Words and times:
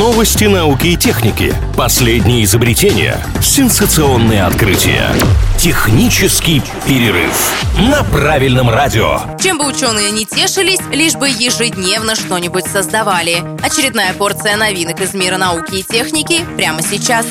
Новости 0.00 0.44
науки 0.44 0.86
и 0.86 0.96
техники. 0.96 1.54
Последние 1.76 2.44
изобретения. 2.44 3.18
Сенсационные 3.42 4.44
открытия. 4.44 5.10
Технический 5.58 6.62
перерыв 6.86 7.52
на 7.76 8.02
правильном 8.04 8.70
радио. 8.70 9.20
Чем 9.38 9.58
бы 9.58 9.66
ученые 9.66 10.10
не 10.10 10.24
тешились, 10.24 10.80
лишь 10.90 11.16
бы 11.16 11.28
ежедневно 11.28 12.14
что-нибудь 12.14 12.64
создавали. 12.64 13.44
Очередная 13.62 14.14
порция 14.14 14.56
новинок 14.56 15.02
из 15.02 15.12
мира 15.12 15.36
науки 15.36 15.74
и 15.74 15.82
техники 15.82 16.46
прямо 16.56 16.80
сейчас. 16.80 17.26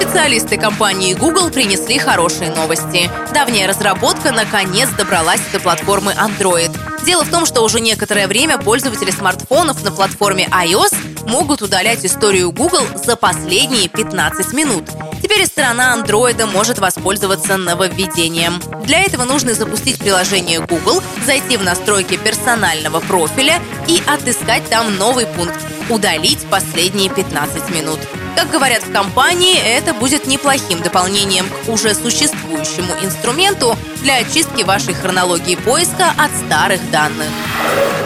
Специалисты 0.00 0.56
компании 0.56 1.12
Google 1.12 1.50
принесли 1.50 1.98
хорошие 1.98 2.50
новости. 2.50 3.10
Давняя 3.34 3.68
разработка 3.68 4.32
наконец 4.32 4.88
добралась 4.96 5.42
до 5.52 5.60
платформы 5.60 6.12
Android. 6.12 6.74
Дело 7.04 7.24
в 7.24 7.30
том, 7.30 7.44
что 7.44 7.62
уже 7.62 7.78
некоторое 7.80 8.26
время 8.26 8.56
пользователи 8.56 9.10
смартфонов 9.10 9.84
на 9.84 9.90
платформе 9.90 10.48
iOS 10.50 10.94
могут 11.30 11.62
удалять 11.62 12.04
историю 12.04 12.50
Google 12.50 12.84
за 12.96 13.14
последние 13.14 13.88
15 13.88 14.52
минут. 14.52 14.84
Теперь 15.22 15.46
сторона 15.46 15.92
андроида 15.92 16.46
может 16.46 16.80
воспользоваться 16.80 17.56
нововведением. 17.56 18.60
Для 18.84 19.00
этого 19.02 19.24
нужно 19.24 19.54
запустить 19.54 19.98
приложение 19.98 20.58
Google, 20.60 21.02
зайти 21.24 21.56
в 21.56 21.62
настройки 21.62 22.16
персонального 22.16 22.98
профиля 22.98 23.60
и 23.86 24.02
отыскать 24.06 24.68
там 24.68 24.96
новый 24.96 25.26
пункт 25.26 25.58
«Удалить 25.88 26.44
последние 26.50 27.08
15 27.08 27.70
минут». 27.70 28.00
Как 28.36 28.50
говорят 28.50 28.82
в 28.82 28.92
компании, 28.92 29.58
это 29.58 29.92
будет 29.92 30.26
неплохим 30.26 30.80
дополнением 30.82 31.46
к 31.48 31.68
уже 31.68 31.94
существующему 31.94 32.92
инструменту 33.02 33.76
для 34.02 34.16
очистки 34.16 34.62
вашей 34.62 34.94
хронологии 34.94 35.56
поиска 35.56 36.12
от 36.16 36.30
старых 36.46 36.90
данных. 36.90 37.28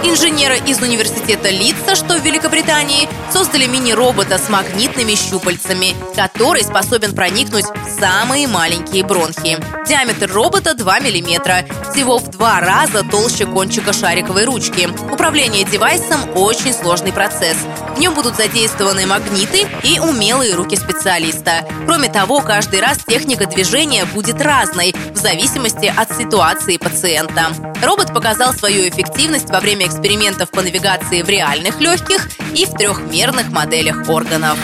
Инженеры 0.02 0.59
из 0.66 0.80
университета 0.82 1.48
Литца, 1.51 1.95
что 1.95 2.18
в 2.18 2.24
Великобритании, 2.24 3.09
создали 3.32 3.66
мини-робота 3.66 4.38
с 4.38 4.48
магнитными 4.48 5.15
щупальцами, 5.15 5.95
который 6.15 6.62
способен 6.62 7.15
проникнуть 7.15 7.65
в 7.65 8.01
самые 8.01 8.46
маленькие 8.46 9.04
бронхи. 9.04 9.59
Диаметр 9.87 10.30
робота 10.30 10.74
2 10.74 11.01
мм, 11.01 11.65
всего 11.91 12.18
в 12.18 12.29
два 12.30 12.60
раза 12.60 13.02
толще 13.02 13.46
кончика 13.46 13.93
шариковой 13.93 14.45
ручки. 14.45 14.88
Управление 15.10 15.65
девайсом– 15.65 16.20
очень 16.35 16.74
сложный 16.74 17.13
процесс. 17.13 17.57
В 17.95 17.98
нем 17.98 18.14
будут 18.14 18.37
задействованы 18.37 19.06
магниты 19.06 19.68
и 19.84 20.00
умелые 20.00 20.54
руки 20.54 20.74
специалиста. 20.76 21.64
Кроме 21.87 22.09
того, 22.09 22.40
каждый 22.40 22.80
раз 22.80 22.98
техника 23.06 23.46
движения 23.46 24.04
будет 24.04 24.42
разной 24.42 24.95
в 25.12 25.16
зависимости 25.16 25.92
от 25.95 26.16
ситуации 26.16 26.76
пациента. 26.76 27.52
Робот 27.82 28.12
показал 28.12 28.52
свою 28.52 28.88
эффективность 28.88 29.48
во 29.48 29.60
время 29.60 29.86
экспериментов 29.86 30.51
по 30.51 30.62
навигации 30.62 31.23
в 31.23 31.28
реальных 31.28 31.80
легких 31.80 32.28
и 32.52 32.66
в 32.66 32.70
трехмерных 32.70 33.51
моделях 33.51 34.08
органов. 34.08 34.58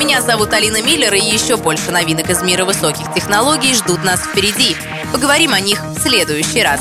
Меня 0.00 0.20
зовут 0.20 0.52
Алина 0.52 0.82
Миллер, 0.82 1.14
и 1.14 1.20
еще 1.20 1.56
больше 1.56 1.92
новинок 1.92 2.28
из 2.30 2.42
мира 2.42 2.64
высоких 2.64 3.12
технологий 3.14 3.74
ждут 3.74 4.02
нас 4.02 4.20
впереди. 4.20 4.76
Поговорим 5.12 5.52
о 5.52 5.60
них 5.60 5.80
в 5.84 6.00
следующий 6.00 6.62
раз. 6.62 6.80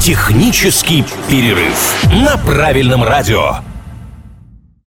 Технический 0.00 1.04
перерыв 1.28 1.94
на 2.12 2.36
правильном 2.38 3.04
радио. 3.04 3.60